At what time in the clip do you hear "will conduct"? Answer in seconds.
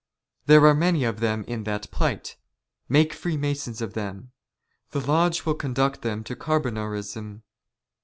5.45-6.01